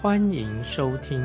[0.00, 1.18] 欢迎收听。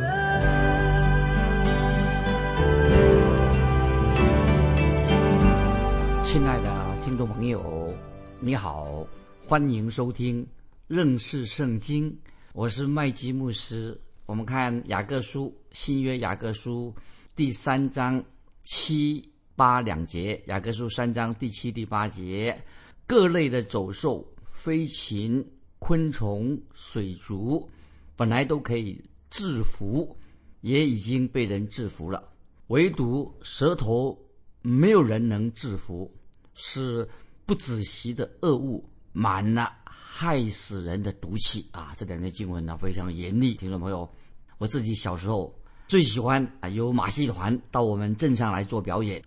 [6.23, 7.93] 亲爱的听众朋友，
[8.39, 9.05] 你好，
[9.45, 10.43] 欢迎收听
[10.87, 12.17] 认识圣经，
[12.53, 13.95] 我是麦基牧师。
[14.25, 16.91] 我们看雅各书新约雅各书
[17.35, 18.23] 第三章
[18.63, 19.31] 七。
[19.55, 22.59] 八两节，雅各书三章第七、第八节，
[23.05, 27.69] 各类的走兽、飞禽、昆虫、水族，
[28.15, 30.15] 本来都可以制服，
[30.61, 32.23] 也已经被人制服了，
[32.67, 34.17] 唯独舌头
[34.61, 36.11] 没有人能制服，
[36.53, 37.07] 是
[37.45, 41.93] 不仔细的恶物，满了害死人的毒气啊！
[41.97, 44.09] 这两节经文呢非常严厉，听众朋友，
[44.57, 45.53] 我自己小时候
[45.87, 49.21] 最喜欢啊，由马戏团到我们镇上来做表演。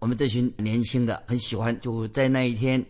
[0.00, 2.84] 我们这群年轻的很喜欢，就在那一天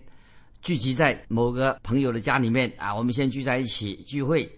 [0.63, 4.51] 聚集在某个朋友的家里面啊，我们先聚在一起聚会，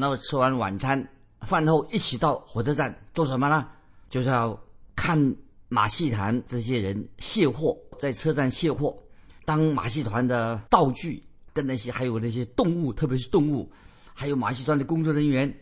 [0.00, 1.06] 然后吃完晚餐
[1.40, 3.68] 饭后一起到火车站做什么呢？
[4.08, 4.58] 就是要
[4.94, 5.36] 看
[5.68, 8.96] 马戏团这些人卸货，在车站卸货。
[9.44, 13.70] 当马戏团的道具跟那些还有那些动物，特别是动物，
[14.14, 15.52] 还有马戏团的工作人员，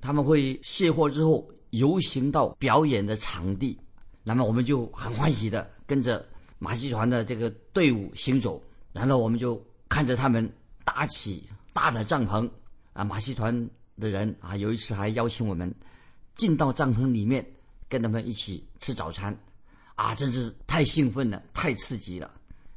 [0.00, 3.78] 他们会卸货之后游行到表演的场地。
[4.22, 6.24] 那么我们就很欢喜的跟着
[6.58, 10.48] 马戏团的这个队伍行走，然后我们就看着他们
[10.84, 12.48] 搭起大的帐篷
[12.92, 13.68] 啊，马戏团
[14.00, 15.72] 的人啊，有一次还邀请我们
[16.34, 17.46] 进到帐篷里面
[17.88, 19.38] 跟他们一起吃早餐，
[19.94, 22.28] 啊，真是太兴奋了，太刺激了。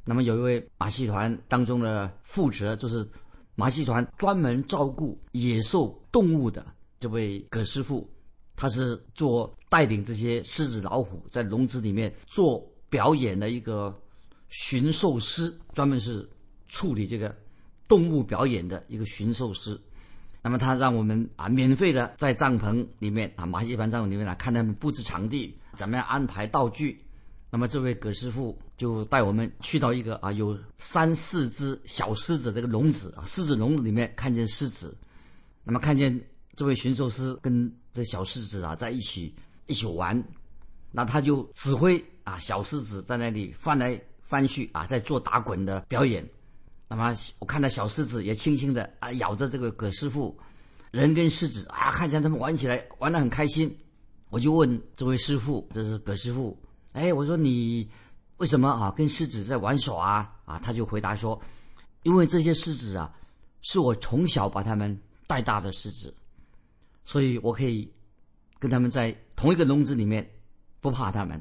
[0.04, 3.08] 那么有一位马戏团当中的负责，就是
[3.54, 6.64] 马戏团专门照顾野兽动物的
[7.00, 8.08] 这位葛师傅。
[8.56, 13.92] 他是做带领这些狮子、老虎在笼子里面做表演的一个
[14.48, 16.28] 驯兽师，专门是
[16.68, 17.36] 处理这个
[17.88, 19.76] 动物表演的一个驯兽师。
[20.44, 27.02] 那么他让我们啊免费的在帐篷里面啊马戏团帐篷里面来看他们布置场地，怎么样安排道具。
[27.50, 34.96] 那么这位葛师傅就带我们去到一个啊有三四只小狮子这个笼子啊狮子笼子里面，看见狮子，
[35.64, 36.20] 那么看见
[36.54, 37.72] 这位驯兽师跟。
[37.94, 39.32] 这小狮子啊，在一起
[39.66, 40.20] 一起玩，
[40.90, 46.28] 那他就指挥啊，小狮子在那里翻来翻去啊，在做打滚的表演。
[46.88, 50.36] 那么我看到小狮子也轻轻的啊咬着这个葛师傅，
[50.90, 53.74] 人跟狮子啊，看见他们玩起来玩得很开心。
[54.30, 56.60] 我就问这位师傅，这是葛师傅，
[56.92, 57.88] 哎，我说你
[58.38, 60.36] 为什么啊跟狮子在玩耍啊？
[60.44, 61.40] 啊，他就回答说，
[62.02, 63.14] 因为这些狮子啊，
[63.62, 66.14] 是我从小把他们带大的狮子。
[67.04, 67.92] 所以我可以
[68.58, 70.28] 跟他们在同一个笼子里面，
[70.80, 71.40] 不怕他们。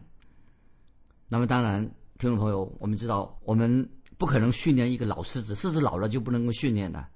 [1.27, 1.81] 那么当然，
[2.19, 7.07] 听众朋友，我们知道我们不可能训练一个老狮子，狮子老了就不能够训练了。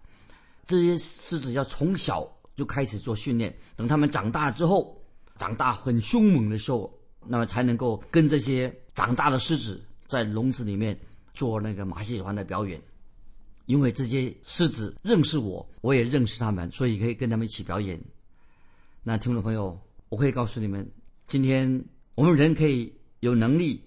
[0.66, 5.02] 这些狮子要从小就开始做训练，等他们长大之后，
[5.38, 6.92] 长大很凶猛的时候，
[7.26, 10.98] 那么才能够跟这些长大的狮子在笼子里面
[11.34, 12.82] 做那个马戏团的表演。
[13.66, 18.02] 因为这些狮子认识我，我也认识他们，所以可以跟他们一起表演。
[19.04, 20.90] 那听众朋友，我可以告诉你们，
[21.28, 23.84] 今天我们人可以有能力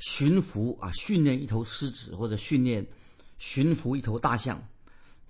[0.00, 2.86] 驯服啊，训练一头狮子或者训练
[3.38, 4.62] 驯服一头大象，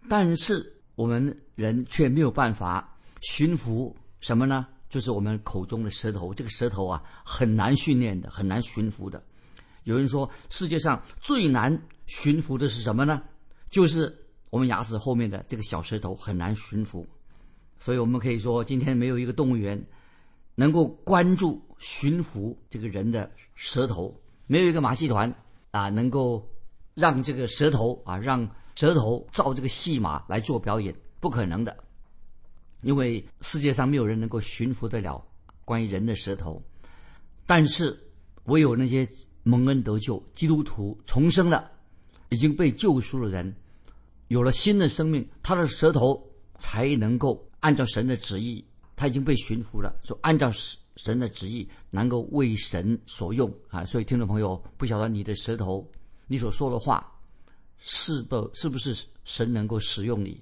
[0.08, 4.66] 但是我们人却没有办法驯服什么呢？
[4.88, 6.34] 就是我们口中的舌头。
[6.34, 9.22] 这个舌头啊，很难训练的，很难驯服的。
[9.84, 13.22] 有人说，世界上最难驯服的是什么呢？
[13.70, 14.12] 就是
[14.50, 17.06] 我们牙齿后面的这个小舌头，很难驯服。
[17.78, 19.80] 所以我们可以说，今天没有一个动物园
[20.54, 24.14] 能够关注驯服这个人的舌头，
[24.50, 25.32] 没有一个马戏团
[25.70, 26.44] 啊能够
[26.94, 31.76] 让这个舌头啊让舌头照这个戏码来做表演，不可能的，
[32.82, 35.24] 因为世界上没有人能够驯服得了
[35.64, 36.60] 关于人的舌头。
[37.46, 37.96] 但是
[38.46, 39.08] 唯有那些
[39.44, 41.70] 蒙恩得救、基督徒重生了、
[42.30, 43.54] 已经被救赎的人，
[44.26, 47.48] 有了新的生命，他的舌头才能够。
[47.60, 48.64] 按照神的旨意，
[48.96, 49.94] 他已经被驯服了。
[50.02, 50.50] 说按照
[51.02, 53.84] 神的旨意，能够为神所用啊！
[53.86, 55.86] 所以听众朋友，不晓得你的舌头，
[56.26, 57.10] 你所说的话，
[57.78, 58.94] 是不是不是
[59.24, 60.38] 神能够使用你？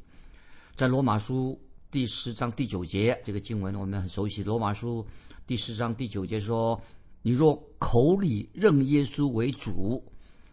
[0.75, 1.57] 在罗马书
[1.93, 5.01] 第十章第九节这个经文我们很熟悉，《罗马书》
[5.47, 6.81] 第十章第九节说
[7.23, 10.05] ：“你若口里认耶稣为主，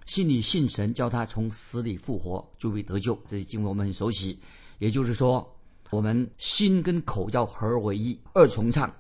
[0.06, 4.40] 心里信神，叫他从死里复活，就会得救。”这些经文我们很熟悉。
[4.78, 5.52] 也就是说，
[5.90, 8.94] 我们心跟口要合而为一，二重唱，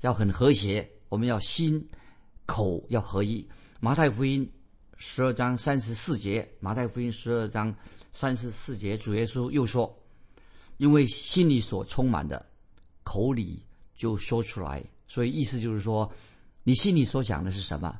[0.00, 0.88] 要很和谐。
[1.08, 1.84] 我们要心
[2.46, 3.46] 口要合一。
[3.80, 4.50] 马太福音
[4.96, 7.74] 十二章三十四节，马太福音十二章
[8.12, 9.92] 三十四节，主耶稣又说
[10.78, 12.44] ：“因为心里所充满的，
[13.02, 13.62] 口里
[13.96, 16.10] 就说出来。”所以意思就是说，
[16.62, 17.98] 你心里所想的是什么，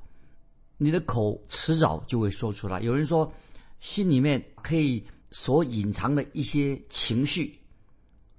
[0.77, 2.81] 你的口迟早就会说出来。
[2.81, 3.33] 有人说，
[3.81, 5.05] 心里面可以。
[5.33, 7.57] 所隐藏的一些情绪，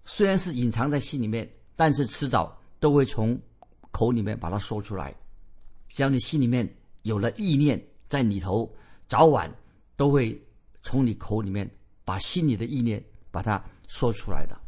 [0.04, 3.40] 虽然是隐藏在心里面，但是迟早都会从
[3.92, 5.16] 口里面把它说出来。
[5.88, 6.68] 只要你心里面
[7.04, 8.74] 有了意念在里头，
[9.08, 9.54] 早晚
[9.96, 10.42] 都会
[10.84, 11.70] 从你口里面
[12.04, 14.60] 把心里的意念把它说出来的。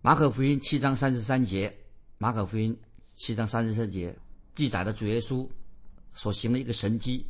[0.00, 1.72] 马可福音七章三十三节，
[2.18, 2.76] 马可福音
[3.14, 4.16] 七章三十三节
[4.54, 5.48] 记载了主耶稣
[6.12, 7.26] 所行的一个神迹，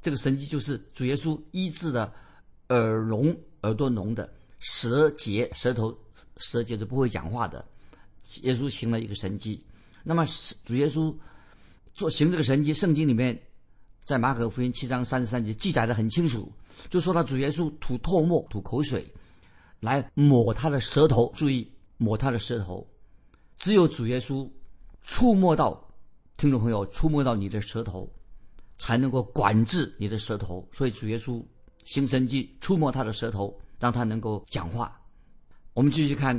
[0.00, 2.12] 这个神迹就是主耶稣医治的。
[2.68, 5.94] 耳聋、耳朵聋的舌结、舌头
[6.38, 7.62] 舌结是不会讲话的。
[8.42, 9.62] 耶稣行了一个神迹。
[10.02, 10.26] 那么
[10.64, 11.14] 主耶稣
[11.92, 13.40] 做行这个神迹，圣经里面
[14.04, 16.52] 在马可福音七章三十三节记载的很清楚，
[16.88, 19.06] 就说到主耶稣吐唾沫、吐口水
[19.80, 21.32] 来抹他的舌头。
[21.34, 22.86] 注意抹他的舌头，
[23.56, 24.50] 只有主耶稣
[25.02, 25.82] 触摸到
[26.36, 28.12] 听众朋友触摸到你的舌头，
[28.78, 30.68] 才能够管制你的舌头。
[30.72, 31.42] 所以主耶稣。
[31.84, 34.96] 行神迹，触摸他的舌头，让他能够讲话。
[35.74, 36.32] 我们继续看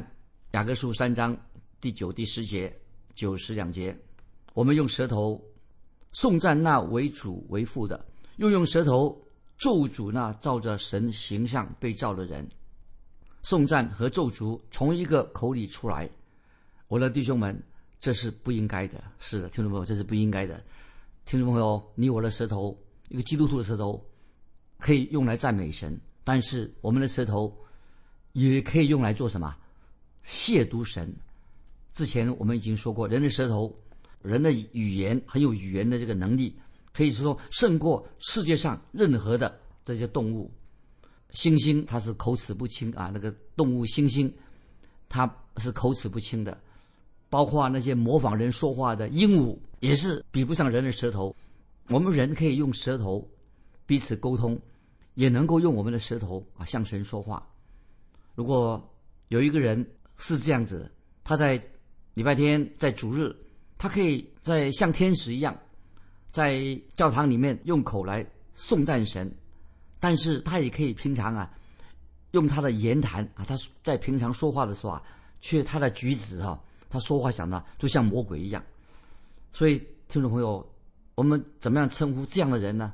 [0.51, 1.38] 雅各书三章
[1.81, 2.74] 第九、第十节、
[3.13, 3.98] 九十两节。
[4.54, 5.42] 我们用舌头
[6.12, 8.06] 颂赞那为主为父的，
[8.38, 9.19] 又用舌头
[9.57, 12.48] 咒诅那照着神形象被造的人。
[13.42, 16.10] 颂赞和咒诅从一个口里出来，
[16.88, 17.62] 我的弟兄们，
[18.00, 19.04] 这是不应该的。
[19.19, 20.63] 是的，听众朋友，这是不应该的。
[21.25, 22.77] 听众朋友，你我的舌头，
[23.10, 24.04] 一个基督徒的舌头。
[24.80, 27.57] 可以用来赞美神，但是我们的舌头
[28.33, 29.56] 也可以用来做什么？
[30.25, 31.10] 亵渎神。
[31.94, 33.74] 之前我们已经说过，人的舌头，
[34.22, 36.56] 人的语言很有语言的这个能力，
[36.92, 40.51] 可以说胜过世界上任何的这些动物。
[41.31, 44.31] 猩猩它是口齿不清啊，那个动物猩猩，
[45.07, 46.57] 它是口齿不清的。
[47.30, 51.36] 包括那些模仿人说话的鹦鹉，也是比不上人的舌头。
[51.89, 53.28] 我们人可以用舌头
[53.86, 54.60] 彼此沟通。
[55.16, 57.48] 也能够用我们的舌头啊向神说话。
[58.34, 58.84] 如果
[59.28, 59.88] 有一个人
[60.18, 60.92] 是这样子，
[61.24, 61.56] 他在
[62.13, 63.36] 礼拜天在主日，
[63.77, 65.57] 他可以在像天使一样，
[66.31, 69.31] 在教堂里面用口来颂赞神，
[70.00, 71.51] 但是他也可以平常啊，
[72.31, 75.04] 用他的言谈啊，他在平常说话的时候啊，
[75.42, 78.63] 却他的举止哈，他说话想的就像魔鬼一样。
[79.51, 80.63] 所以听众朋友，
[81.15, 82.94] 我们怎么样称呼这样的人呢？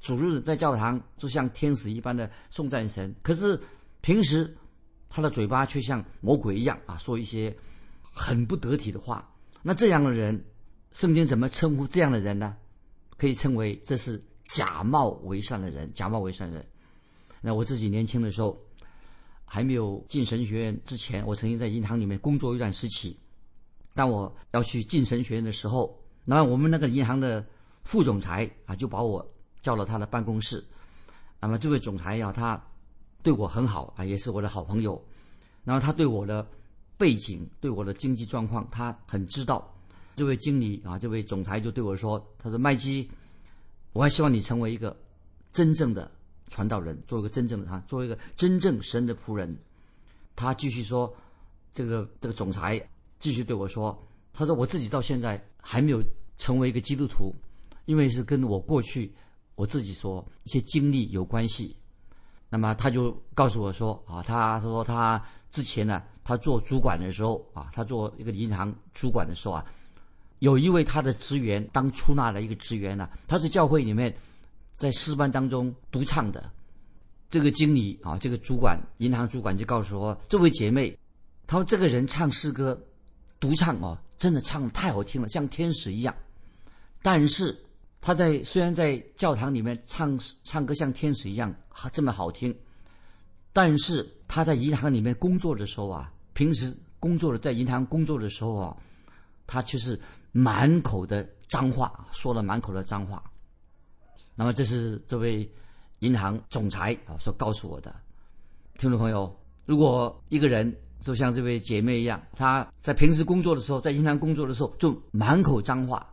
[0.00, 3.58] 主日在教堂就像天使一般的颂赞神，可是
[4.02, 4.54] 平时
[5.08, 7.56] 他的嘴巴却像魔鬼一样啊，说一些
[8.14, 9.28] 很不得体的话。
[9.62, 10.42] 那这样的人，
[10.92, 12.56] 圣经怎么称呼这样的人呢？
[13.16, 16.64] 可以称为这是假冒为善的人，假冒为善人。
[17.42, 18.58] 那我自己年轻的时候，
[19.44, 23.18] 还没有进神学院之前，我曾经在银行里面工作一段时期。
[23.92, 27.44] 当我要去进神学院的时候，那我们那个银行的
[27.82, 29.30] 副总裁啊，就把我。
[29.64, 30.62] 叫了他的办公室，
[31.40, 32.62] 那么这位总裁呀，他
[33.22, 35.02] 对我很好啊，也是我的好朋友。
[35.64, 36.46] 然后他对我的
[36.96, 39.72] 背景、对我的经济状况，他很知道。
[40.16, 43.10] 这位经理啊，这位总裁就对我说：“他说麦基，
[43.92, 44.96] 我还希望你成为一个
[45.52, 46.10] 真正的
[46.48, 49.56] 传道人，做一个真正的他，做一个真正神的仆人。”
[50.36, 51.12] 他继续说
[51.72, 52.80] ：“这个这个总裁
[53.18, 53.96] 继续对我说，
[54.32, 56.02] 他说我自己到现在还没有
[56.38, 57.34] 成为一个基督徒，
[57.86, 59.12] 因为是跟我过去。”
[59.56, 61.76] 我自己说一些经历有关系，
[62.50, 69.64] 那么他就告诉我说啊，他说他之前呢，他做主管的时候啊，他做一个银行主管的时候啊，
[70.40, 74.12] 有一位他的职员当出纳的一个职员呢，他是教会里面
[74.76, 76.50] 在诗班当中独唱的，
[77.30, 80.98] 这个经理啊，这个主管银行主管就告诉我，这位姐妹，
[81.46, 82.76] 他说这个人唱诗歌
[83.38, 86.14] 独唱哦，真的唱太好听了，像天使一样，
[87.02, 87.56] 但是。
[88.06, 92.54] 他在虽然在教堂里面唱唱歌像天使一样还这么好听，
[93.50, 98.76] 但是他在银行里面工作的时候啊，平时工作的在银行工作的时候啊，
[99.46, 99.98] 他却是
[100.32, 103.22] 满口的脏话，说了满口的脏话。
[104.34, 105.48] 那么这是这位
[106.00, 107.94] 银行总裁啊所告诉我的。
[108.78, 116.04] 听众朋友，如果一个人就像这位姐妹一样，她在平时工作的时候，在银行工作的时候，就满口脏话，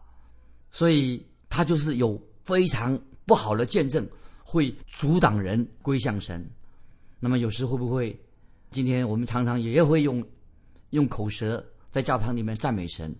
[0.69, 4.07] 所以她就是有非常不好的见证，
[4.43, 6.47] 会阻挡人归向神。
[7.19, 8.15] 那么有时会不会？
[8.71, 10.25] 今天我们常常也会用
[10.91, 11.61] 用口舌
[11.91, 13.13] 在教堂里面赞美神，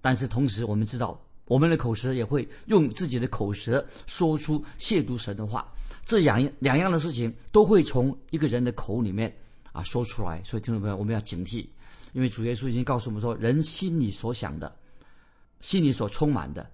[0.00, 5.72] 但是同时我们知道，我们的口舌也会用自己的口舌说出亵渎神的话。
[6.04, 9.32] 这两两样的事情都会从一个人的口里面
[9.70, 10.42] 啊说出来。
[10.44, 11.64] 所以听众朋友，我们要警惕，
[12.12, 14.74] 因为主耶稣已经告诉我们说，人心里所想的、
[15.60, 16.68] 心里所充满的，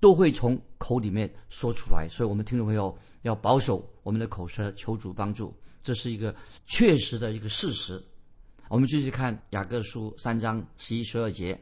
[0.00, 2.08] 都会从口里面说出来。
[2.08, 5.54] 所以我们听众朋友要保守我们的口舌，求主帮助。
[5.82, 6.34] 这是一个
[6.66, 8.02] 确实的一个事实。
[8.68, 11.60] 我们继续看雅各书三章十一十二节。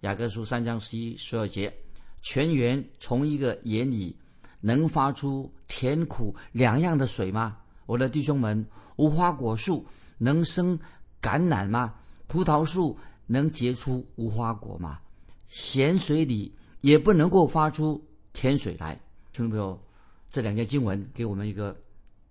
[0.00, 1.74] 雅各书三章十一十二节，
[2.20, 4.14] 泉源从一个眼里
[4.60, 7.56] 能发出甜苦两样的水吗？
[7.86, 9.86] 我的弟兄们，无花果树
[10.18, 10.78] 能生
[11.22, 11.94] 橄榄吗？
[12.26, 15.00] 葡萄树能结出无花果吗？
[15.48, 18.94] 咸水里也不能够发出甜水来。
[19.32, 19.82] 听众朋友，
[20.30, 21.74] 这两节经文给我们一个。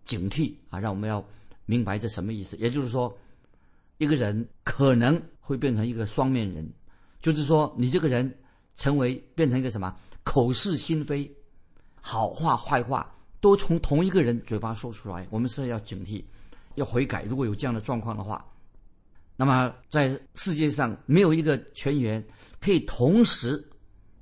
[0.06, 0.80] 警惕啊！
[0.80, 1.24] 让我们要
[1.66, 2.58] 明白这什么意思。
[2.58, 3.16] 也就是说，
[3.98, 6.70] 一个人可能会变成一个双面人，
[7.22, 8.32] 就是说，你这个人
[8.76, 11.30] 成为变成一个什么口是心非，
[12.02, 15.26] 好话坏话都从同一个人嘴巴说出来。
[15.30, 16.24] 我们是要警惕，
[16.76, 17.24] 要悔改。
[17.24, 18.46] 如果有这样的状况的话，
[19.36, 22.24] 那么在世界上没有一个泉源
[22.60, 23.64] 可以同时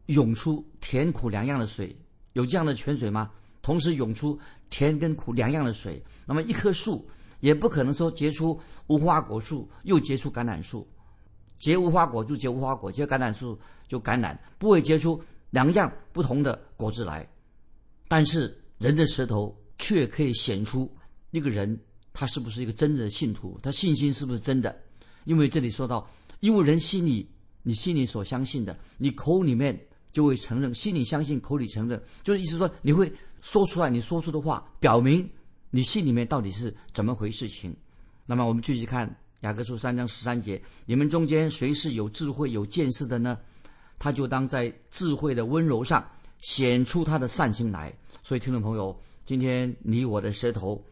[0.05, 1.95] 涌出甜苦两样的水，
[2.33, 3.31] 有这样的泉水吗？
[3.61, 4.39] 同时涌出。
[4.71, 7.07] 甜跟苦两样的水，那么一棵树
[7.41, 10.87] 也不可能说结出无花果树又结出橄榄树，
[11.59, 17.29] 结无花果就结无花果，结橄榄树就橄榄，不会结出两样不同的果子来。
[18.07, 20.89] 但是人的舌头却可以显出
[21.29, 21.79] 那个人
[22.13, 24.75] 他是不是一个真正的信徒，他信心是不是真的？
[25.25, 26.09] 因为这里说到，
[26.39, 27.29] 因为人心里
[27.61, 29.77] 你心里所相信的，你口里面
[30.13, 33.11] 就会承认，心里相信，口里承认，就是意思说你会。
[33.41, 35.27] 说出来，你说出的话表明
[35.69, 37.75] 你心里面到底是怎么回事情。
[38.25, 43.37] 那么我们继续看雅各书三章十三节：你们中间谁是有智慧、有见识的呢？
[43.97, 46.07] 他就当在智慧的温柔上
[46.39, 47.93] 显出他的善心来。
[48.23, 50.83] 所以，听众朋友，今天你我的舌头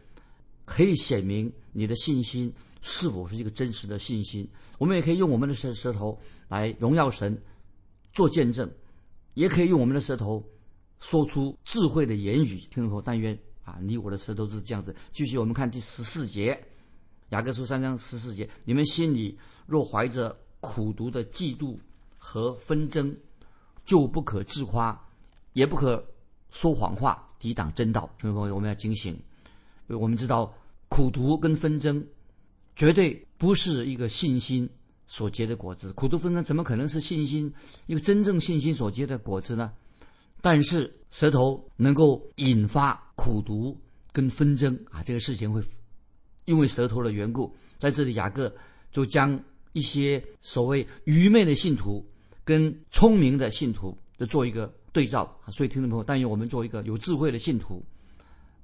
[0.65, 2.51] 可以显明你的信心
[2.82, 4.48] 是否是一个真实的信心。
[4.77, 7.39] 我们也可以用我们的舌舌头来荣耀神，
[8.13, 8.70] 做见证，
[9.36, 10.44] 也可以用我们的舌头。
[11.00, 14.96] 说出智慧的言语，听众朋友，但愿啊，你我的舌头是这样子。
[15.12, 16.62] 继续，我们看第十四节，
[17.29, 21.77] 雅各书三章十四节：你们心里若怀着苦毒的嫉妒
[22.18, 23.15] 和纷争，
[23.86, 25.00] 就不可自夸，
[25.53, 26.03] 也不可
[26.50, 28.10] 说谎话，抵挡真道。
[28.20, 29.22] 听众朋友，我们要警醒，因
[29.88, 30.53] 为我们知道
[30.89, 32.06] 苦毒跟纷争
[32.75, 34.70] 绝对不是一个信心
[35.08, 35.94] 所结的果子。
[35.94, 37.51] 苦毒纷争怎么可能是信心
[37.86, 39.72] 一个真正信心所结的果子呢？
[40.41, 43.77] 但是舌头能够引发苦毒
[44.13, 45.62] 跟纷争啊，这个事情会
[46.46, 48.53] 因为舌头的缘故，在这里雅各
[48.91, 49.38] 就将
[49.74, 52.05] 一些所谓愚昧的信徒
[52.46, 55.29] 跟聪明的信徒的做一个对照。
[55.50, 57.86] 所以听众朋友，但愿我们做一个有智慧的信徒，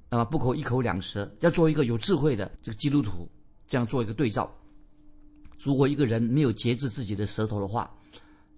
[0.10, 3.29] 那么不可一口两舌，要做一个有智慧的这个基督徒，
[3.67, 4.50] 这样做一个对照。
[5.60, 7.94] 如果一个人没有节制自己的舌头的话，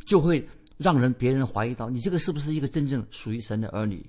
[0.06, 0.48] 就会。
[0.78, 4.06] 让人别人怀疑到你这个是不是一个真正属于神的儿女？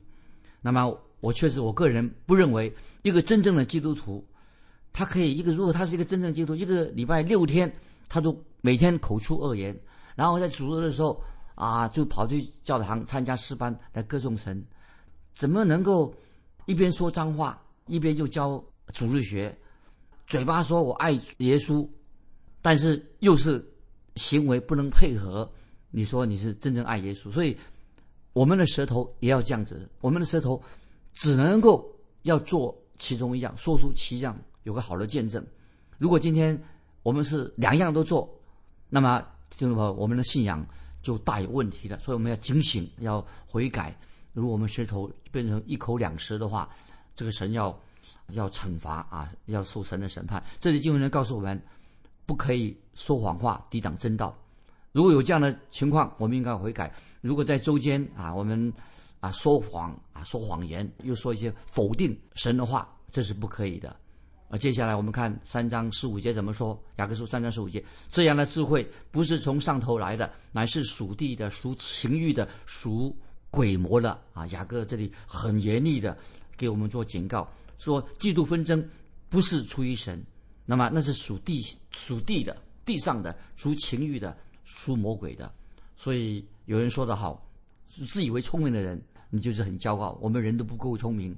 [0.60, 2.72] 那么我确实我个人不认为
[3.02, 4.24] 一个真正的基督徒，
[4.92, 7.72] 他可以一个如果他是一个真正基督徒，一个礼拜六天
[8.08, 9.76] 他都每天口出恶言，
[10.14, 11.22] 然后在主日的时候
[11.54, 14.62] 啊就跑去教堂参加诗班来歌颂神，
[15.32, 16.14] 怎么能够
[16.66, 19.56] 一边说脏话一边又教主日学，
[20.26, 21.88] 嘴巴说我爱耶稣，
[22.60, 23.64] 但是又是
[24.16, 25.50] 行为不能配合？
[25.90, 27.56] 你说你是真正爱耶稣，所以
[28.32, 29.88] 我们的舌头也要这样子。
[30.00, 30.62] 我们的舌头
[31.12, 31.90] 只能够
[32.22, 35.44] 要做其中一样，说出其样，有个好的见证。
[35.96, 36.60] 如果今天
[37.02, 38.28] 我们是两样都做，
[38.88, 40.64] 那么听众朋友，我们的信仰
[41.00, 41.98] 就大有问题了。
[41.98, 43.98] 所以我们要警醒，要悔改。
[44.32, 46.68] 如果我们舌头变成一口两舌的话，
[47.16, 47.76] 这个神要
[48.28, 50.42] 要惩罚啊，要受神的审判。
[50.60, 51.60] 这里经文呢告诉我们，
[52.26, 54.36] 不可以说谎话，抵挡真道。
[54.98, 56.92] 如果有这样的情况，我们应该悔改。
[57.20, 58.72] 如果在周间啊，我们
[59.20, 63.94] 啊说谎啊说谎言，又说一些否定神的话，这是不可以的。
[64.48, 66.76] 啊，接下来我们看三章十五节怎么说？
[66.96, 73.16] 雅各书三章十五节，这样的智慧不是从上头来的，乃是属地的、属情欲的、属
[73.52, 74.20] 鬼魔的。
[74.32, 76.18] 啊，雅各这里很严厉的
[76.56, 78.84] 给我们做警告，说嫉妒纷争
[79.28, 80.20] 不是出于神，
[80.66, 84.36] 那么那是属地属地的地上的属情欲的
[84.68, 85.50] 输魔鬼的。
[85.96, 87.42] 所以有人说得好，
[88.06, 90.16] 自以为聪明的人，你就是很骄傲。
[90.20, 91.34] 我们人都不够聪明，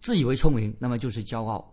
[0.00, 1.70] 自以为聪明，那么就是骄傲。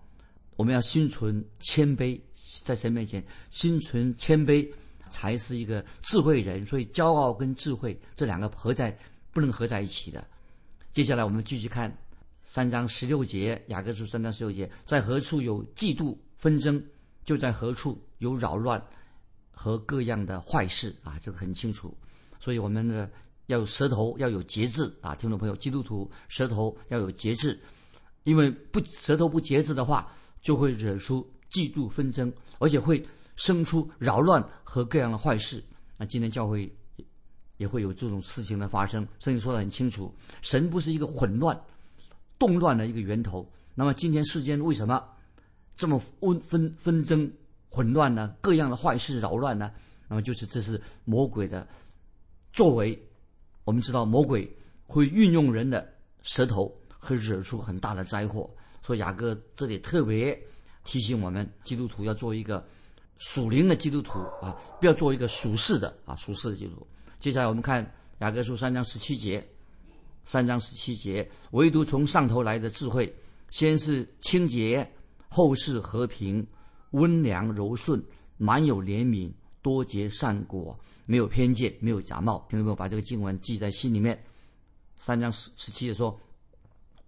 [0.58, 2.20] 我们要心存谦卑，
[2.64, 4.70] 在神面前心存谦卑，
[5.10, 6.66] 才是一个智慧人。
[6.66, 8.96] 所以骄傲跟智慧这两个合在
[9.32, 10.28] 不能合在一起的。
[10.92, 11.96] 接下来我们继续看
[12.44, 16.84] 三章十六节，雅各书三章十六节，在何处有嫉妒纷争，
[17.24, 18.84] 就在何处有扰乱
[19.62, 21.94] 和各样的坏事啊，这个很清楚。
[22.40, 23.10] 所以我们呢
[23.48, 27.60] 要有舌头要有节制啊，听众朋友，基督徒舌头要有节制，
[28.24, 30.10] 因为不舌头不节制的话。
[30.42, 35.62] 就会惹出嫉妒纷争，而且会生出扰乱和各样的坏事。
[35.98, 36.74] 那今天教会
[37.58, 39.06] 也会有这种事情的发生。
[39.20, 41.62] 圣经说的很清楚，神不是一个混乱、
[42.38, 43.46] 动乱的一个源头。
[43.76, 45.04] 那么今天世间为什么
[45.76, 47.30] 这么纷纷纷争、
[47.70, 48.36] 混乱呢？
[48.42, 49.72] 各样的坏事扰乱呢？
[50.08, 51.68] 那么就是这是魔鬼的
[52.52, 53.00] 作为。
[53.66, 54.52] 我们知道魔鬼
[54.88, 55.88] 会运用人的
[56.24, 58.50] 舌头，会惹出很大的灾祸。
[58.82, 60.36] 所以雅各这里特别
[60.84, 62.66] 提醒我们，基督徒要做一个
[63.20, 66.88] 属灵的基督徒啊，不要做一个属世的啊，属世的基督徒。
[67.20, 67.86] 接下来我们看
[68.22, 69.48] 雅各书三章十七节，
[70.26, 73.14] 三章十七节，唯独从上头来的智慧，
[73.52, 74.90] 先是清洁，
[75.28, 76.44] 后是和平，
[76.92, 78.04] 温良柔顺，
[78.38, 79.32] 满有怜悯，
[79.62, 82.46] 多结善果，没有偏见，没有假冒。
[82.50, 84.22] 听众朋友，把这个经文记在心里面。
[84.98, 86.20] 三章十十七节说。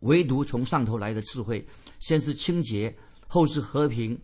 [0.02, 1.64] 唯独从上头来的智慧，
[2.00, 2.92] 先是清洁，
[3.28, 4.20] 后是和平，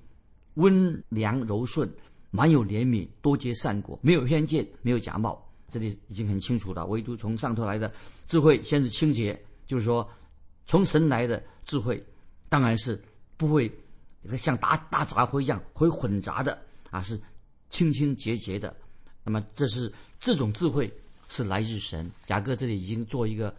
[0.55, 1.87] 温良柔顺，
[2.31, 5.39] 满有怜悯，多结善果，没有偏见，没有假冒。
[5.69, 6.83] 这里已经很清楚了。
[6.87, 7.93] 唯独从上头来的
[8.27, 10.09] 智慧，先是清洁，就是说，
[10.65, 12.03] 从神来的智慧，
[12.49, 12.99] 当然是
[13.37, 13.71] 不会
[14.35, 17.19] 像大大杂烩一样会混杂的啊，是
[17.69, 18.75] 清清洁洁的。
[19.23, 20.91] 那么，这是这种智慧
[21.29, 22.09] 是来自神。
[22.27, 23.55] 雅各这里已经做一个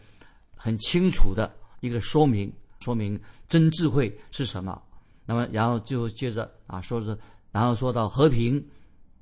[0.56, 1.50] 很清楚的。
[1.80, 4.82] 一个说明，说明真智慧是什么。
[5.24, 7.16] 那么，然后就接着啊，说是，
[7.52, 8.66] 然后说到和平、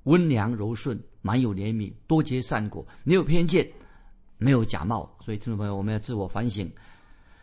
[0.04, 3.70] 温良、柔顺，满有怜悯，多结善果，没有偏见，
[4.38, 5.14] 没有假冒。
[5.22, 6.72] 所以，听众朋友，我们要自我反省。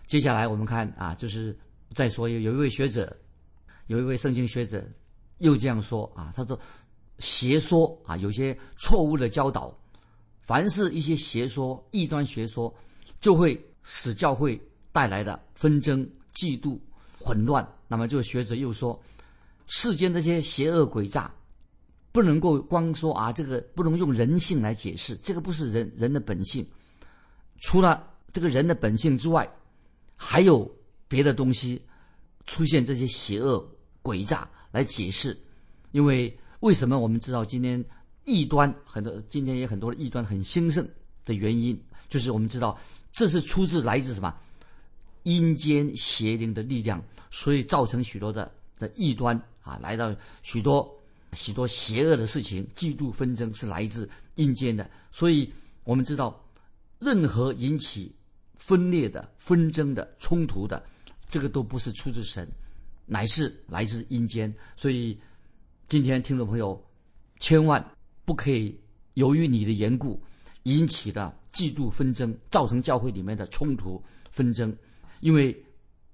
[0.07, 1.55] 接下来我们看啊，就是
[1.93, 3.15] 再说有有一位学者，
[3.87, 4.83] 有一位圣经学者
[5.39, 6.59] 又这样说啊，他说
[7.19, 9.75] 邪说啊，有些错误的教导，
[10.41, 12.73] 凡是一些邪说、异端学说，
[13.19, 14.61] 就会使教会。
[14.95, 16.79] 带来的纷争、嫉妒、
[17.17, 17.67] 混乱。
[17.87, 19.01] 那么，这个学者又说，
[19.65, 21.33] 世间这些邪恶诡诈，
[22.11, 26.63] 不能够光说啊，这个不能用人性来解释，这个不是人人的本性。
[27.59, 29.51] 除了这个人的本性之外，
[30.15, 30.71] 还有
[31.07, 31.81] 别的东西
[32.45, 33.63] 出现这些邪恶
[34.01, 35.37] 诡诈来解释。
[35.91, 37.83] 因为为什么我们知道今天
[38.25, 40.87] 异端很多，今天也很多的异端很兴盛
[41.25, 41.79] 的原因，
[42.09, 42.79] 就是我们知道
[43.11, 44.33] 这是出自来自什么？
[45.23, 47.01] 阴间邪灵的力量，
[47.31, 50.93] 所以造成许多的的异端啊，来到许多
[51.31, 54.89] 许多邪恶的事情，嫉妒纷争是来自阴间的。
[55.11, 55.49] 所以
[55.85, 56.43] 我们知道，
[56.99, 58.13] 任何引起
[58.57, 60.83] 分裂的纷争的冲突的，
[61.33, 62.47] 这个都不是出自神，
[63.07, 64.53] 乃是来自阴间。
[64.75, 65.19] 所以
[65.87, 66.79] 今天听众朋友，
[67.39, 67.83] 千万
[68.23, 68.79] 不可以
[69.15, 70.21] 由于你的缘故
[70.65, 74.71] 引起的嫉妒纷争，造成教会里面的冲突纷争。
[75.21, 75.59] 因为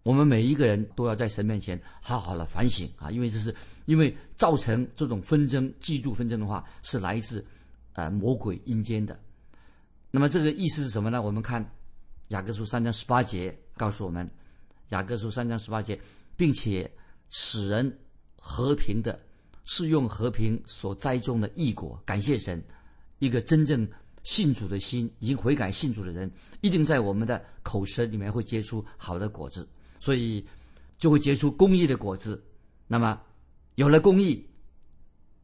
[0.03, 3.11] 我们每一个人都要在神面前好好的反省啊！
[3.11, 3.53] 因为这是
[3.87, 7.45] 因为造成这种纷争、嫉妒纷争的话，是来自
[7.91, 9.19] 呃魔鬼阴间的。
[10.11, 11.21] 那么这个意思是什么呢？
[11.21, 11.69] 我们看
[12.29, 14.25] 雅各书三章十八节告诉我们，
[14.89, 15.99] 雅各书三章十八节，
[16.35, 16.89] 并且
[17.29, 17.99] 使人
[18.37, 19.19] 和平的，
[19.65, 22.01] 是用和平所栽种的异果。
[22.05, 22.63] 感谢神，
[23.19, 23.87] 一个真正。
[24.21, 30.45] 信主的心，已经悔改信主的人，一定在我们的口舌里面会结出好的果子，所以
[30.97, 32.43] 就会结出公益的果子。
[32.85, 33.19] 那么
[33.75, 34.45] 有了公义，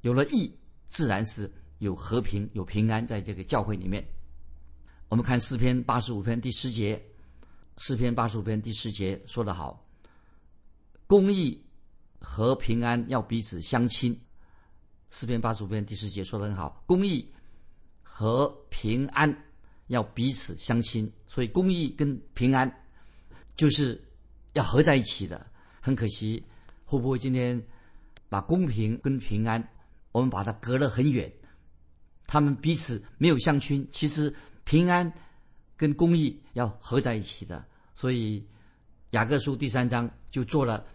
[0.02, 0.54] 有了义，
[0.90, 4.06] 自然是有和平、有平安在这个教会里面。
[5.08, 7.02] 我们看诗篇八十五篇第十节，
[7.78, 9.86] 诗篇八十五篇第十节说得好：
[11.08, 11.64] 公义
[12.20, 14.20] 和平安要彼此相亲。
[15.10, 17.32] 诗篇八十五篇第十节说得很好，公义。
[18.18, 19.44] 和平安
[19.88, 22.74] 要彼此相亲，所以公益跟平安
[23.58, 24.02] 就是
[24.54, 25.46] 要合在一起的。
[25.82, 26.42] 很可惜，
[26.86, 27.62] 会不会今天
[28.30, 29.62] 把公平跟平安，
[30.14, 31.30] 我们把它隔得很远？
[32.26, 33.86] 他们彼此没有相亲。
[33.92, 34.34] 其实
[34.64, 35.12] 平安
[35.78, 37.66] 跟公益要合在一起的。
[37.96, 38.46] 所以
[39.12, 40.86] 雅各书第三章就做了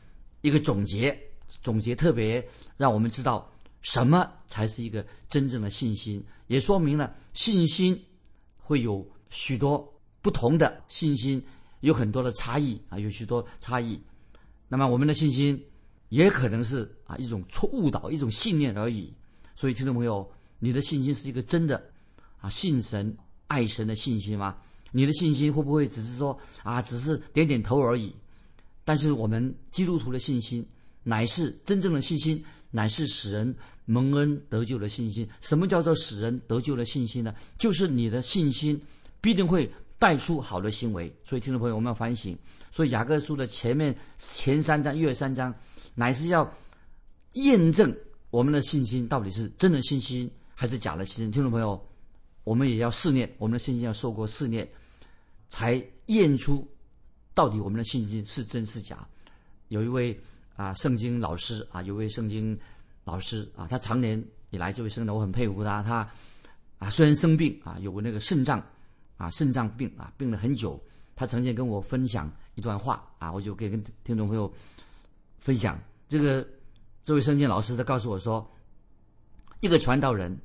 [0.43, 1.19] 一个总结，
[1.63, 7.99] 总结特别让我们知道什么才是一个真正的信心，也说明了信心
[8.57, 9.91] 会有许多
[10.21, 11.43] 不同的信心，
[11.81, 14.01] 有很多的差异啊，有许多差异。
[14.69, 15.63] 那么我们的信心
[16.11, 19.13] 也可能是啊一种错误导、一种信念而已。
[19.55, 21.83] 所以听众朋友，你的信心是一个真的
[22.39, 23.17] 啊信神、
[23.47, 24.59] 爱神的信心吗？
[24.93, 28.15] 你的信心会不会只是说啊，只是点点头而已？
[28.85, 30.67] 但是我们基督徒的信心，
[31.03, 35.29] 乃是真正的信心，乃是使人蒙恩得救的信心。
[35.41, 37.35] 什么叫做使人得救的信心呢？
[37.59, 38.81] 就是你的信心
[39.21, 41.15] 必定会带出好的行为。
[41.25, 42.37] 所以听众朋友，我们要反省。
[42.73, 45.55] 所以雅各书的前面前三章、二三章，
[45.95, 46.51] 乃是要
[47.35, 47.95] 验证
[48.31, 51.31] 我们的信心到底是真的信心还是假的信心。
[51.31, 51.81] 听众朋友，
[52.51, 54.69] 我们也要试验，我们的信心要受过试验。
[55.49, 56.67] 才验出
[57.33, 59.07] 到底我们的信心是真是假。
[59.69, 60.19] 有一位
[60.57, 62.59] 啊圣经老师啊，有位圣经
[63.05, 65.81] 老师啊，他常年以来这位圣人，我很佩服他。
[65.81, 66.09] 他
[66.79, 68.61] 啊虽然生病啊，有那个肾脏
[69.17, 70.83] 啊肾脏病啊病了很久，
[71.15, 74.53] 他曾经跟我分享一段话啊，我就可以跟听众朋友
[75.39, 75.81] 分享。
[76.09, 76.45] 这个
[77.05, 78.45] 这位圣经老师他告诉我说，
[79.61, 80.37] 一个传道人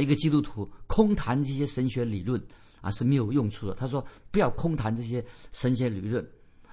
[0.00, 2.42] 一个基督徒空谈这些神学理论。
[2.80, 3.74] 啊是没有用处的。
[3.74, 6.24] 他说：“不要空谈这些神学理论，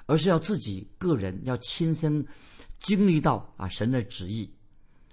[0.06, 2.24] 而是要自己个人要亲身
[2.78, 4.48] 经历到啊神的旨意。”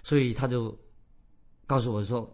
[0.03, 0.77] 所以他就
[1.65, 2.31] 告诉我说：“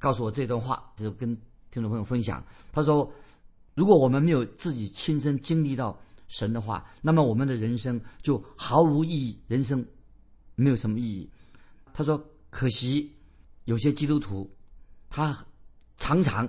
[0.00, 1.36] 告诉我这段话，就跟
[1.70, 2.42] 听众朋友分享。
[2.72, 3.12] 他说，
[3.74, 5.94] 如果我们没有自己亲身经历到
[6.28, 9.86] 神的话，那么我们的人生就毫无意义，人生
[10.54, 11.30] 没有什么意义。”
[11.92, 13.14] 他说：“可惜
[13.66, 14.50] 有些基督徒，
[15.08, 15.36] 他
[15.96, 16.48] 常常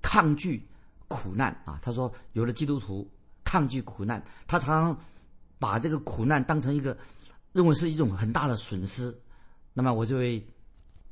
[0.00, 0.62] 抗拒。”
[1.08, 1.78] 苦难啊！
[1.80, 3.08] 他说，有的基督徒
[3.44, 4.98] 抗拒苦难，他常常
[5.56, 6.98] 把这个苦难当成一个
[7.52, 9.16] 认为是一种很大的损失。
[9.72, 10.44] 那么，我这位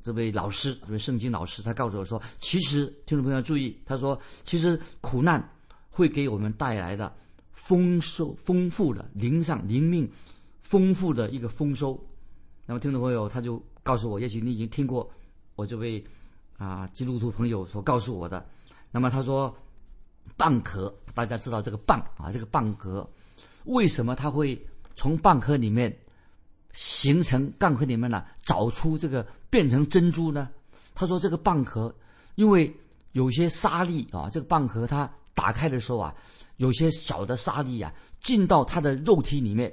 [0.01, 5.41] 这位老师，这位圣经老师，他告诉我说，其实听众朋友注意，他说，其实苦难
[5.89, 7.15] 会给我们带来的
[7.53, 10.11] 丰收、丰富的灵上灵命
[10.61, 11.97] 丰富的一个丰收。
[12.65, 15.09] 那么，听众朋友他就告诉我，也许你已经听过
[15.55, 16.03] 我这位
[16.57, 18.45] 啊基督徒朋友所告诉我的。
[18.91, 19.55] 那么他说。
[20.39, 23.07] 蚌壳，大家知道这个蚌啊，这个蚌壳
[23.65, 24.59] 为什么它会
[24.95, 25.95] 从蚌壳里面
[26.73, 28.25] 形成蚌壳里面呢？
[28.43, 30.49] 找出这个变成珍珠呢？
[30.95, 31.93] 他说这个蚌壳
[32.33, 32.75] 因为
[33.11, 36.13] 有些沙粒啊，这个蚌壳它打开的时候啊，
[36.57, 39.71] 有些小的沙粒啊进到它的肉体里面，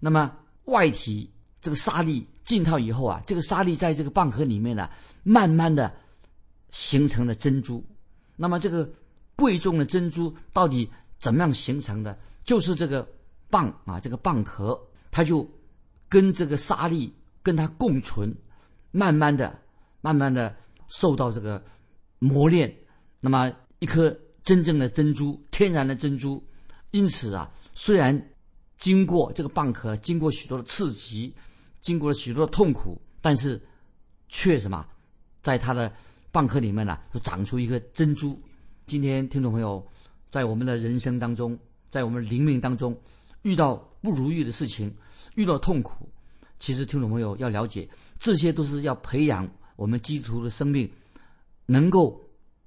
[0.00, 4.90] 那么外体这个沙粒进套以后啊，这个沙粒在这个蚌壳里面呢，
[5.22, 5.94] 慢慢的
[6.74, 7.82] 形成的珍珠，
[8.36, 8.86] 那么这个。
[9.36, 12.16] 贵重的珍珠到底怎么样形成的？
[12.44, 13.04] 就是这个
[13.50, 15.44] 蚌啊，这个蚌壳，它就
[16.08, 18.32] 跟这个沙粒跟它共存，
[18.92, 19.60] 慢慢的、
[20.00, 20.54] 慢慢的
[20.86, 21.60] 受到这个
[22.20, 22.72] 磨练。
[23.18, 26.40] 那么，一颗真正的珍珠，天然的珍珠，
[26.92, 28.16] 因此啊，虽然
[28.76, 31.34] 经过这个蚌壳，经过许多的刺激，
[31.80, 33.60] 经过了许多的痛苦，但是
[34.28, 34.86] 却什么，
[35.42, 35.92] 在它的
[36.34, 38.36] 蚌壳里面呢，就长出一颗珍珠。
[38.88, 39.80] 今天听众朋友，
[40.30, 41.56] 在我们的人生当中，
[41.88, 43.00] 在我们灵命当中，
[43.42, 44.92] 遇到不如意的事情，
[45.36, 46.08] 遇到痛苦，
[46.58, 50.90] 其实听众朋友要了解，这些都是要培养我们基督徒的生命，
[51.66, 52.20] 能够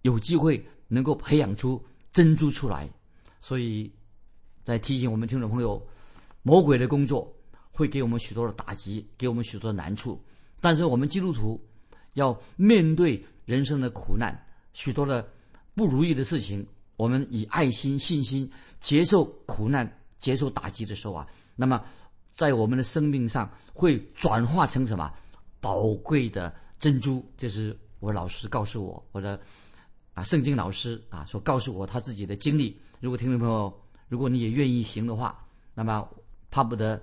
[0.03, 2.89] 有机会能够培养出珍珠出来。
[3.41, 3.91] 所以，
[4.63, 5.85] 在提醒我们听众朋友，
[6.41, 7.29] 魔鬼的工作
[7.73, 10.23] 会给我们许多的打击，给我们许多的难处，
[10.61, 11.61] 但是我们基督徒
[12.13, 14.39] 要面对人生的苦难，
[14.73, 15.27] 许多的。
[15.77, 18.49] 不如意的事情，我们以爱心、信心
[18.81, 21.79] 接受苦难、接受打击的时候啊，那么
[22.31, 25.13] 在我们的生命上会转化成什么
[25.59, 27.23] 宝贵的珍珠？
[27.37, 29.39] 这是我老师告诉我，我的
[30.15, 32.75] 啊圣经老师啊所告诉我他自己的经历。
[32.99, 33.71] 如果听众朋友，
[34.09, 35.37] 如果你也愿意行的话，
[35.75, 36.09] 那么
[36.49, 36.99] 怕不得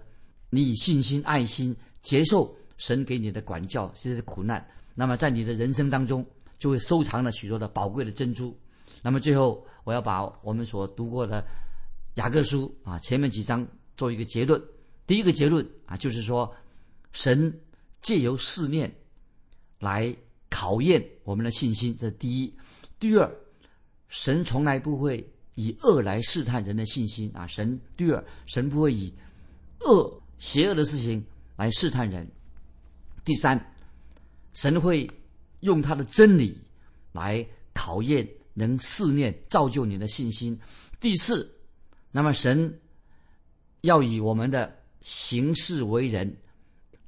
[0.50, 6.26] 你以信心、爱心接受神给你的管教，这些苦难，那么在你的人生当中
[6.58, 8.56] 就会收藏了许多的宝贵的珍珠。
[9.02, 11.44] 那么最后，我要把我们所读过的
[12.14, 14.62] 雅各书啊前面几章做一个结论。
[15.06, 16.50] 第一个结论啊，就是说，
[17.12, 17.60] 神
[18.00, 18.90] 借由试炼
[19.78, 20.14] 来
[20.48, 22.54] 考验我们的信心，这是第一。
[22.98, 23.30] 第二，
[24.08, 27.46] 神从来不会以恶来试探人的信心啊。
[27.46, 29.12] 神第二，神不会以
[29.80, 31.22] 恶、邪恶的事情
[31.56, 32.26] 来试探人。
[33.24, 33.74] 第三，
[34.54, 35.10] 神会
[35.64, 36.56] 用他的真理
[37.12, 38.26] 来考验。
[38.56, 40.56] 能试炼造就你的信心。
[41.00, 41.52] 第四，
[42.12, 42.80] 那么神
[43.80, 46.36] 要以我们的行事为人，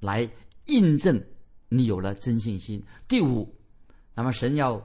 [0.01, 0.29] 来
[0.65, 1.25] 印证
[1.69, 2.83] 你有了真信心。
[3.07, 3.49] 第五，
[4.13, 4.85] 那么神要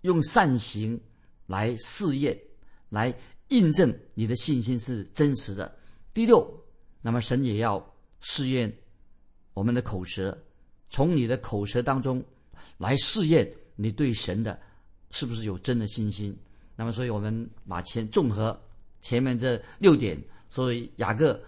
[0.00, 1.00] 用善行
[1.46, 2.36] 来试验，
[2.88, 3.16] 来
[3.50, 5.72] 印证你的信心是真实的。
[6.12, 6.44] 第六，
[7.00, 8.76] 那么神也要试验
[9.54, 10.36] 我们的口舌，
[10.88, 12.24] 从你的口舌当中
[12.82, 14.58] 来试验你对神的
[15.10, 16.36] 是不是有真的信心。
[16.74, 18.58] 那么，所以我们把前综合
[19.00, 21.40] 前面这六点，所以雅各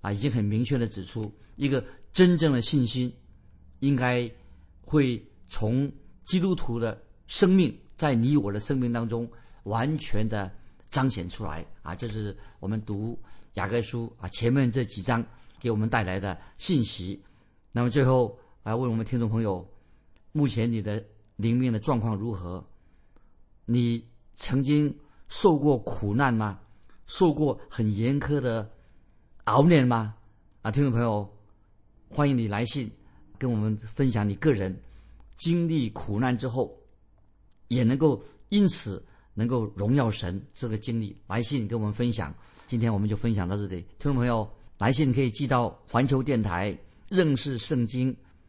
[0.00, 3.12] 啊已经很明确的指出，一个真正的信心
[3.80, 4.30] 应该
[4.82, 5.90] 会从
[6.24, 9.30] 基督徒的生命在你我的生命当中
[9.64, 10.50] 完全的
[10.90, 11.94] 彰显出来啊！
[11.94, 13.18] 这是我们读
[13.54, 15.24] 雅各书啊前面这几章
[15.60, 17.22] 给我们带来的信息。
[17.70, 19.66] 那么最后啊，问我们听众朋友，
[20.36, 21.02] 目前你的
[21.36, 22.62] 灵命的状况如何？
[23.64, 24.04] 你？
[24.36, 24.92] 曾经
[25.28, 26.58] 受过苦难吗？
[27.06, 28.68] 受过很严苛的
[29.44, 30.12] 熬炼吗？
[30.62, 31.32] 啊，听众朋友，
[32.08, 32.90] 欢迎你来信
[33.38, 34.76] 跟我们分享你个人
[35.36, 36.76] 经历苦难之后，
[37.68, 39.00] 也能够因此
[39.34, 41.16] 能够荣耀神这个经历。
[41.28, 42.34] 来信跟我们分享。
[42.66, 43.82] 今天我们就分享到这里。
[44.00, 46.76] 听众朋友，来信可以寄到环球电台
[47.08, 48.12] 认识圣经